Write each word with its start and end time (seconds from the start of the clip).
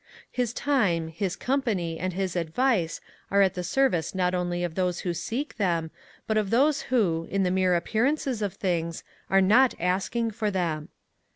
His 0.31 0.51
time, 0.51 1.09
his 1.09 1.35
company 1.35 1.99
and 1.99 2.13
his 2.13 2.35
advice 2.35 3.01
are 3.29 3.43
at 3.43 3.53
the 3.53 3.63
service 3.63 4.15
not 4.15 4.33
only 4.33 4.63
of 4.63 4.73
those 4.73 5.01
who 5.01 5.13
seek 5.13 5.57
them 5.57 5.91
but 6.25 6.37
of 6.37 6.49
those 6.49 6.81
who, 6.89 7.27
in 7.29 7.43
the 7.43 7.51
mere 7.51 7.75
appearances 7.75 8.41
of 8.41 8.55
things, 8.55 9.03
are 9.29 9.41
not 9.41 9.75
asking 9.79 10.31
for 10.31 10.49
them. 10.49 10.89